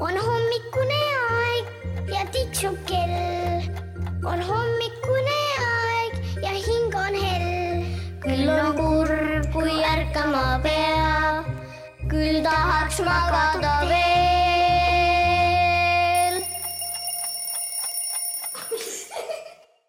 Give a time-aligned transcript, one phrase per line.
[0.00, 0.98] on hommikune
[1.30, 1.64] aeg
[2.12, 3.62] ja tiksub kell.
[4.30, 7.82] on hommikune aeg ja hing on hell.
[8.22, 11.44] küll on kurb, kui ärkama pea,
[12.12, 13.98] küll tahaks magada veel.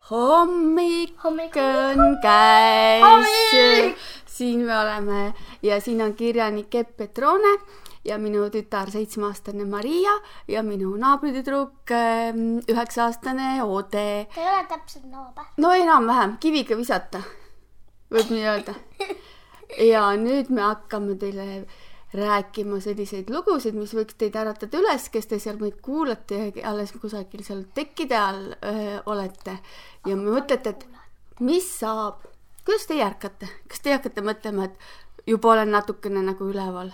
[0.09, 1.55] hommik Hommik.
[1.55, 3.97] on käes Hommik!.
[4.25, 7.53] siin me oleme ja siin on kirjanik Epp Petrone
[8.09, 10.13] ja minu tütar seitsmeaastane Maria
[10.49, 14.07] ja minu naabritüdruk ähm, üheksa-aastane Ode.
[14.37, 15.51] ei ole täpselt naaber.
[15.57, 17.21] no enam-vähem kiviga visata,
[18.13, 18.75] võib nii öelda.
[19.91, 21.49] ja nüüd me hakkame teile
[22.13, 26.95] rääkima selliseid lugusid, mis võiks teid äratada üles, kes te seal meid kuulate ja alles
[26.97, 29.59] kusagil seal tekkide all öö, olete
[30.07, 30.87] ja mõtlete, et
[31.45, 32.25] mis saab,
[32.65, 36.89] kuidas teie ärkate, kas teie hakkate mõtlema, et juba olen natukene nagu üleval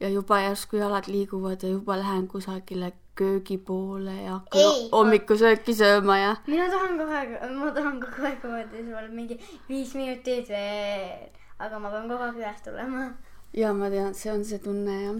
[0.00, 6.18] ja juba järsku jalad liiguvad ja juba lähen kusagile köögi poole ja hakkan hommikusööki sööma
[6.18, 11.26] ja mina tahan aeg, ma tahan öelda, sul on mingi viis minutit veel,
[11.58, 13.08] aga ma pean kogu aeg üles tulema
[13.52, 15.18] ja ma tean, see on see tunne jah.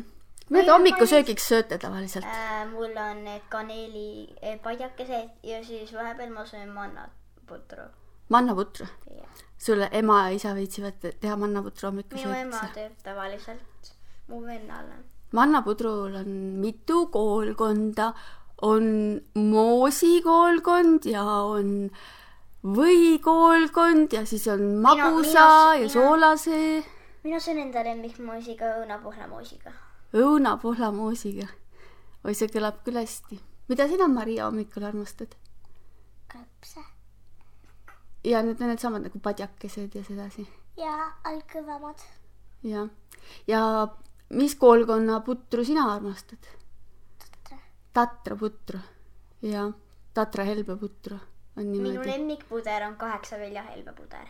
[0.49, 2.25] mida te hommikusöögiks sööte tavaliselt?
[2.25, 2.65] äh,.
[2.71, 7.91] mul on need kaneelipadjakesed ja siis vahepeal ma söön mannaputru.
[8.29, 8.87] mannaputru.
[9.59, 12.75] sulle ema ja isa viitsivad teha mannaputru minu ema hommikusöögiks?
[12.75, 13.98] teeb tavaliselt
[14.29, 14.95] mu vennale.
[15.33, 16.29] mannapudrul on
[16.61, 18.13] mitu koolkonda,
[18.63, 18.85] on
[19.35, 21.91] moosikoolkond ja on
[22.65, 26.85] võikoolkond ja siis on magusa mina- ja mina- soolase
[27.25, 29.73] mina söön enda lemmikmoosiga õunapohlamoosiga.
[30.15, 31.47] õunapohlamoosiga.
[32.25, 33.41] oi, see kõlab küll hästi.
[33.69, 35.35] mida sina, Maria, hommikul armastad?
[36.33, 36.81] kõpse
[38.25, 42.01] ja need on needsamad nagu padjakesed ja sedasi ja algkõvemad.
[42.63, 42.89] jah,
[43.47, 43.89] ja
[44.31, 46.39] mis koolkonna putru sina armastad?
[47.93, 48.79] Tatra putru,
[49.43, 49.73] jah,
[50.15, 51.19] Tatra helbeputru
[51.57, 52.11] on minu niimoodi.
[52.11, 54.27] lemmikpuder on kaheksa viljahelbepuder.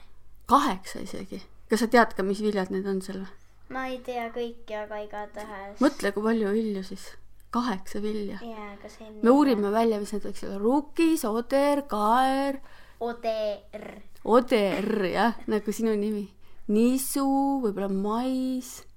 [0.46, 1.42] kaheksa isegi.
[1.70, 3.32] kas sa tead ka, mis viljad need on seal või?
[3.68, 5.80] ma ei tea kõiki, aga igatahes.
[5.80, 7.06] mõtle, kui palju vilju siis.
[7.50, 8.38] kaheksa vilja.
[8.42, 9.20] jaa, aga see on.
[9.22, 10.58] me uurime välja, mis need võiks olla.
[10.62, 12.60] rukis, oder, kaer,
[13.00, 13.88] ODR.
[14.24, 16.28] oder, jah, nagu sinu nimi.
[16.68, 17.28] nisu,
[17.64, 18.87] võib-olla mais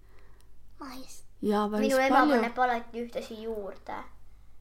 [0.82, 2.42] päris minu ema palju.
[2.42, 4.04] paneb alati ühtlasi juurde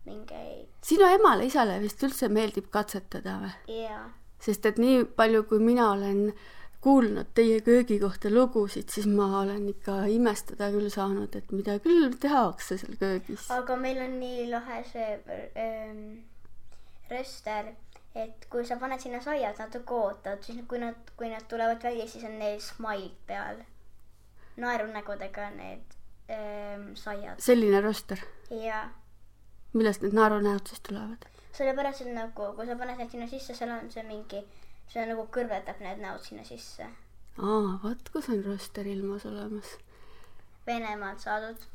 [0.06, 3.82] mingeid sinu emale-isale vist üldse meeldib katsetada või?
[3.82, 4.00] ja
[4.41, 6.32] sest et nii palju, kui mina olen
[6.81, 12.08] kuulnud teie köögi kohta lugusid, siis ma olen ikka imestada küll saanud, et mida küll
[12.22, 13.50] tehakse seal köögis.
[13.52, 15.10] aga meil on nii lahe see
[15.60, 16.00] ähm,
[17.10, 17.75] röster,
[18.16, 22.08] et kui sa paned sinna saiad natuke ootad, siis kui nad, kui nad tulevad välja,
[22.08, 23.60] siis on neil smile peal.
[24.60, 26.00] naerunägudega need
[26.31, 28.89] ähm, saiad selline röster, ja
[29.73, 31.27] millest need naerunäod siis tulevad?
[31.57, 34.45] sellepärast, et nagu kui sa paned need sinna sisse, seal on see mingi,
[34.93, 36.89] see nagu kõrvetab need näod sinna sisse.
[37.39, 39.77] aa, vot kus on röster ilmas olemas.
[40.67, 41.69] Venemaalt saadud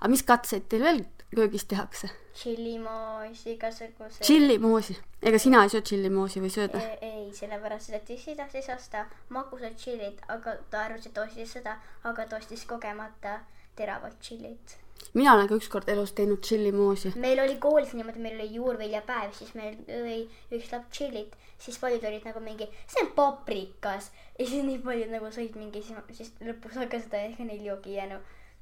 [0.00, 1.02] aga mis katseid teil veel
[1.34, 2.10] köögis tehakse?
[2.36, 4.20] tšillimoos, igasugused.
[4.20, 4.96] tšillimoosi.
[5.22, 6.84] ega sina ei söö tšillimoosi või sööd või?
[7.00, 11.78] ei, ei, sellepärast et issi tahtis osta magusat tšillit, aga ta arvas, et ostis seda,
[12.04, 13.38] aga ta ostis kogemata
[13.76, 14.76] teravat tšillit.
[15.14, 17.12] mina olen ka ükskord elus teinud tšillimoosi.
[17.16, 20.22] meil oli koolis niimoodi, meil oli juurviljapäev, siis meil õi
[20.58, 24.10] üks laps tšillit, siis paljud olid nagu mingi, see on paprikas.
[24.38, 28.18] ja siis nii paljud nagu sõid mingi, siis lõpuks hakkas seda ehk neil joogi jäänu.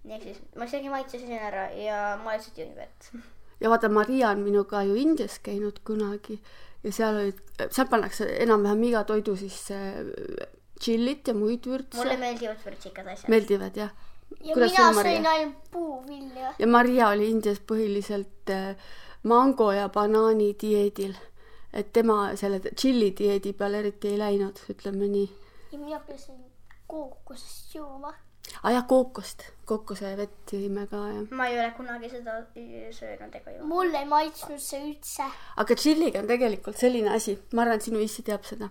[0.09, 3.11] ehk siis ma isegi maitsesin ära ja ma lihtsalt jõin vett.
[3.61, 6.41] ja vaata, Maria on minuga ju Indias käinud kunagi
[6.85, 9.79] ja seal olid, seal pannakse enam-vähem iga toidu sisse
[10.81, 12.19] tšillit ja muid mulle vürtse.
[12.21, 13.31] meeldivad vürtsikad asjad.
[13.33, 13.95] meeldivad jah?
[14.45, 16.55] Ja Kuidas mina sõin ainult puuvilja.
[16.59, 18.77] ja Maria oli Indias põhiliselt äh,
[19.23, 21.15] mango ja banaani dieedil.
[21.73, 25.31] et tema selle tšilli dieedi peale eriti ei läinud, ütleme nii.
[25.73, 26.37] ja mina pesin
[26.87, 28.13] kookosest jooma.
[28.63, 31.25] aa jah, kookost, kookosevett jõime ka jah.
[31.31, 32.37] ma ei ole kunagi seda
[32.99, 33.65] söönud ega ju.
[33.71, 35.31] mulle ei maitsnud see üldse.
[35.57, 38.71] aga tšilliga on tegelikult selline asi, ma arvan, et sinu issi teab seda,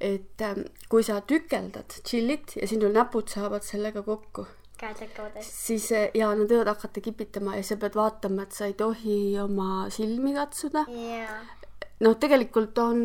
[0.00, 4.46] et ähm, kui sa tükeldad tšillit ja sinul näpud saavad sellega kokku,
[4.84, 5.56] käed hakkavad hästi.
[5.66, 9.18] siis äh, ja nad võivad hakata kipitama ja sa pead vaatama, et sa ei tohi
[9.42, 10.84] oma silmi katsuda.
[10.92, 11.38] jaa.
[12.04, 13.02] noh, tegelikult on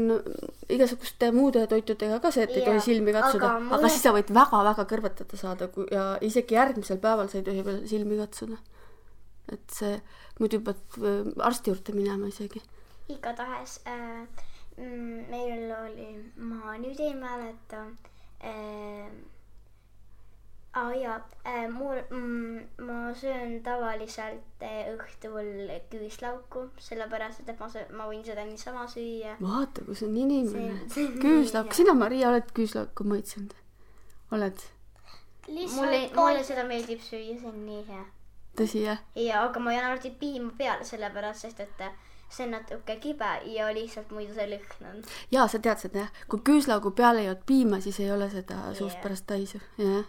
[0.76, 4.04] igasuguste muude toitudega ka see, et ei Jaa, tohi silmi katsuda, aga mulle- aga siis
[4.08, 8.18] sa võid väga-väga kõrvetada saada kui, ja isegi järgmisel päeval sa ei tohi veel silmi
[8.20, 8.58] katsuda.
[9.54, 9.96] et see,
[10.40, 12.62] muidu pead äh, arsti juurde minema isegi.
[13.10, 14.46] igatahes äh,
[14.78, 17.86] meil oli, ma nüüd ei mäleta
[18.44, 19.10] äh,.
[20.80, 27.88] Aa jaa äh,, mul mm,, ma söön tavaliselt äh, õhtul küüslauku, sellepärast et ma söön,
[27.96, 29.38] ma võin seda niisama süüa.
[29.42, 33.56] vaata, kui see on inimene küüslauk, sina, Maria, oled küüslauku maitsenud?
[34.36, 34.68] oled?
[35.50, 38.06] mulle, mulle seda meeldib süüa, see on nii hea.
[38.60, 39.02] tõsi, jah?
[39.16, 41.90] ja aga ma jään alati piima peale, sellepärast sest et
[42.30, 45.02] see on natuke kibe ja lihtsalt muidu see lõhn on.
[45.34, 48.98] jaa, sa tead seda jah, kui küüslaugu peale jood piima, siis ei ole seda suust
[48.98, 49.04] Jah.
[49.04, 50.06] pärast taisu, jah.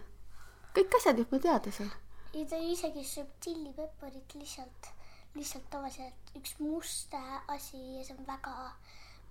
[0.75, 1.91] Kõik asjad juba teada seal.
[2.33, 4.91] ja ta isegi sööb tšillipeparit lihtsalt,
[5.35, 7.13] lihtsalt tavaliselt üks must
[7.47, 8.55] asi ja see on väga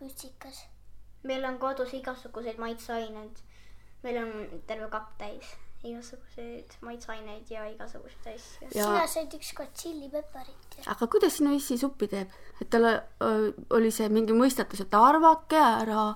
[0.00, 0.66] mütsikas.
[1.22, 3.42] meil on kodus igasuguseid maitseaineid.
[4.02, 8.69] meil on terve kapp täis igasuguseid maitseaineid ja igasuguseid asju.
[8.75, 12.28] Ja- sina sõid ükskord tšillipeparit ja aga kuidas sinu issi suppi teeb?
[12.60, 12.86] et tal
[13.70, 16.14] oli see mingi mõistatus, et arvake ära,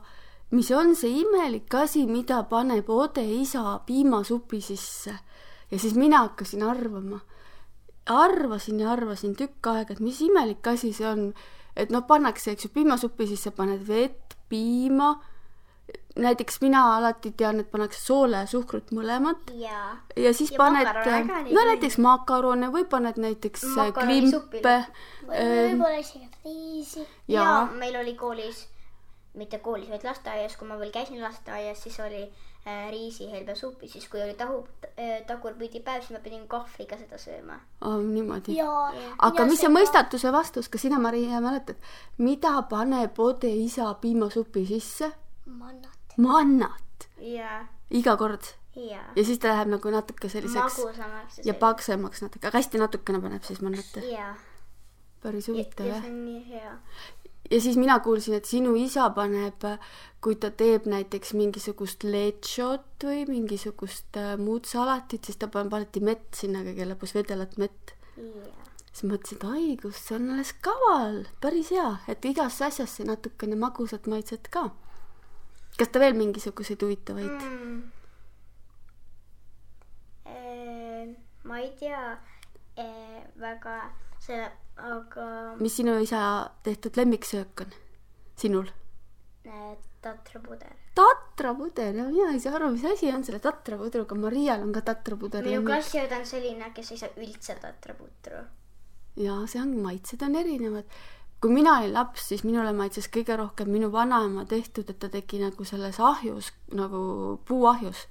[0.51, 5.15] mis on see imelik asi, mida paneb Ode isa piimasupi sisse.
[5.71, 7.21] ja siis mina hakkasin arvama.
[8.07, 11.33] arvasin ja arvasin tükk aega, et mis imelik asi see on.
[11.77, 15.15] et noh, pannakse, eks ju, piimasupi sisse paned vett, piima.
[16.17, 19.97] näiteks mina alati tean, et pannakse soola ja suhkrut mõlemat jaa.
[20.17, 20.87] ja siis Ja paned
[21.51, 27.03] no näiteks makarone või paned näiteks äh, klimpe ähm, võib-olla isegi riisi.
[27.29, 28.69] ja ja meil oli koolis,
[29.35, 34.23] mitte koolis, vaid lasteaias, kui ma veel käisin lasteaias, siis oli äh, riisihelbesuppi, siis kui
[34.23, 34.61] oli tahu
[34.95, 37.59] äh,, tagurpidi-päev, siis ma pidin kohvriga seda sööma.
[37.81, 38.57] oh, niimoodi.
[38.57, 38.71] ja
[39.19, 41.81] aga mis see ka- mõistatuse vastus, kas sina, Maria, mäletad,
[42.19, 45.11] mida paneb Ode isa piimasupi sisse?
[45.47, 46.15] mannat.
[46.17, 48.55] mannat, ja, iga kord.
[48.77, 51.43] ja ja siis ta läheb nagu natuke selliseks magusamaks.
[51.45, 53.99] ja paksemaks natuke, aga hästi natukene paneb siis mannat.
[54.07, 54.35] ja,
[55.23, 56.11] päris ja, huvitav ja jah see.
[56.15, 56.79] on nii hea.
[57.51, 59.67] Ja siis mina kuulsin, et sinu isa paneb,
[60.25, 66.01] kui ta teeb näiteks mingisugust lechot või mingisugust äh, muud salatit, siis ta paneb alati
[66.05, 67.97] mett sinna kõige lõpus, vedelat mett.
[68.17, 68.55] ja,
[68.91, 73.59] siis mõtlesin, et ai, kus see on alles kaval, päris hea, et igasse asjasse natukene
[73.59, 74.71] magusat maitset ka.
[75.79, 77.83] kas ta veel mingisuguseid huvitavaid mm.?
[81.45, 82.19] ma ei tea
[82.77, 83.91] eh, väga
[84.27, 85.27] selle, aga
[85.61, 86.23] mis sinu isa
[86.67, 87.77] tehtud lemmiksöök on?
[88.37, 88.73] sinul?
[90.05, 90.77] tatrapuder.
[90.95, 95.47] tatrapudel, ja mina ei saa aru, mis asi on selle tatrapudruga, Marial on ka tatrapudel.
[95.49, 98.45] minu klassiõde on selline, kes ei saa üldse tatraputru.
[99.21, 100.99] ja see ongi, maitsed on erinevad.
[101.41, 105.41] kui mina olin laps, siis minule maitses kõige rohkem minu vanaema tehtud, et ta tegi
[105.43, 108.07] nagu selles ahjus nagu puuahjus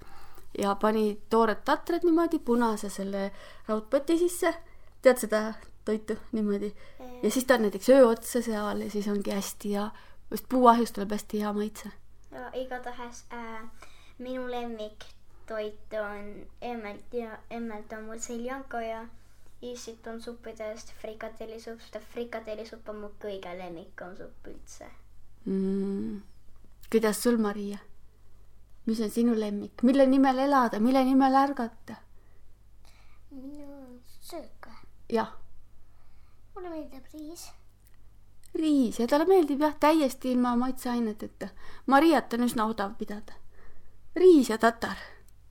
[0.57, 3.31] ja pani toored tatrad niimoodi punase selle
[3.67, 4.53] raudpoti sisse.
[5.01, 5.39] tead seda
[5.85, 6.75] toitu niimoodi
[7.23, 9.89] ja siis ta on näiteks öö otsa seal ja siis ongi hästi hea,
[10.31, 11.91] just puuahjust tuleb hästi hea maitse.
[12.31, 13.63] ja igatahes äh,
[14.17, 19.05] minu lemmiktoit on emmelt ja emmelt on mul seljanka ja
[19.61, 24.89] issit on suppidest frikatellisupp, sest frikatellisupp on mu kõige lemmikum supp üldse.
[25.45, 26.21] mm..
[26.91, 27.77] kuidas sul, Maria?
[28.85, 31.95] mis on sinu lemmik, mille nimel elada, mille nimel ärgata?
[33.31, 34.83] minu söök või?
[35.09, 35.42] jah
[36.55, 37.47] mulle meeldib riis.
[38.55, 41.49] riis ja talle meeldib jah, täiesti ilma maitseaineteta.
[41.85, 43.33] Mariat on üsna odav pidada.
[44.15, 44.97] riis ja tatar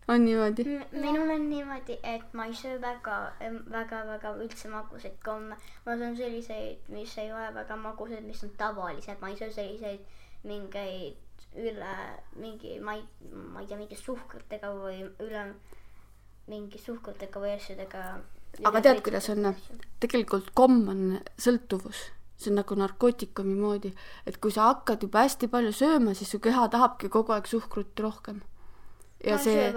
[0.09, 0.65] on niimoodi.
[0.93, 3.19] minul on niimoodi, et ma ei söö väga,
[3.71, 5.57] väga, väga üldse magusaid komme.
[5.87, 10.01] ma söön selliseid, mis ei ole väga magusad, mis on tavalised, ma ei söö selliseid
[10.43, 11.17] mingeid
[11.55, 11.95] üle
[12.37, 15.45] mingi, ma ei, ma ei tea, mingi suhkrutega või üle
[16.49, 18.05] mingi suhkrutega või asjadega.
[18.61, 19.53] Aga tead, kuidas on?
[20.03, 21.03] tegelikult komm on
[21.41, 22.09] sõltuvus,
[22.41, 23.93] see on nagu narkootikumi moodi,
[24.27, 28.03] et kui sa hakkad juba hästi palju sööma, siis su keha tahabki kogu aeg suhkrut
[28.03, 28.43] rohkem.
[29.23, 29.71] ja see,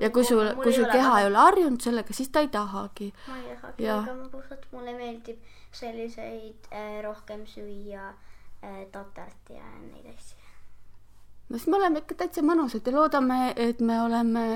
[0.00, 3.12] ja kui sul, kui su keha ei ole harjunud sellega, siis ta ei tahagi.
[3.28, 4.06] ma ei tahagi Jah.
[4.06, 5.38] väga magusat, mulle meeldib
[5.72, 8.08] selliseid äh, rohkem süüa
[8.64, 10.36] äh, tatart ja neid asju.
[11.48, 14.46] no siis me oleme ikka täitsa mõnusad ja loodame, et me oleme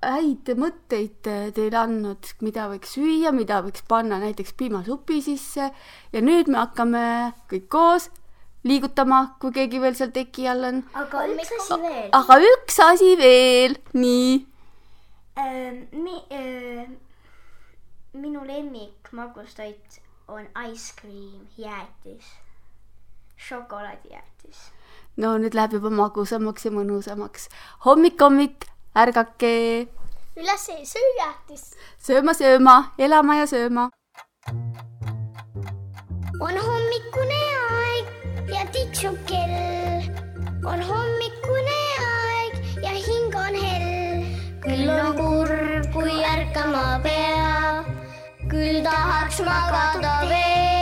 [0.00, 1.18] häid mõtteid
[1.56, 5.70] teile andnud, mida võiks süüa, mida võiks panna näiteks piimasupi sisse
[6.12, 7.02] ja nüüd me hakkame
[7.50, 8.08] kõik koos
[8.64, 10.80] liigutama, kui keegi veel seal teki all on.
[10.94, 12.08] aga üks asi veel.
[12.16, 14.32] aga üks asi veel, nii.
[15.40, 16.84] Mi, öö,
[18.20, 22.26] minu lemmik magustoit on ice cream, jäätis,
[23.36, 24.66] šokolaadijäätis.
[25.16, 27.48] no nüüd läheb juba magusamaks ja mõnusamaks.
[27.86, 29.86] hommik-hommik, ärgake,
[30.36, 31.76] üles ei söö jäätist.
[32.06, 33.90] sööma-sööma, elama ja sööma.
[36.40, 38.06] on hommikune aeg
[38.48, 40.02] ja tiksub kell.
[40.66, 41.78] on hommikune
[42.08, 44.26] aeg ja hing on hell.
[44.66, 47.86] küll on kurb, kui ärkama peab,
[48.50, 50.79] küll tahaks magada veel.